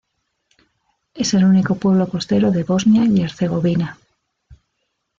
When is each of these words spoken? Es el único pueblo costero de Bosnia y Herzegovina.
Es 1.13 1.35
el 1.35 1.45
único 1.45 1.75
pueblo 1.75 2.07
costero 2.09 2.49
de 2.51 2.63
Bosnia 2.63 3.05
y 3.05 3.21
Herzegovina. 3.21 3.99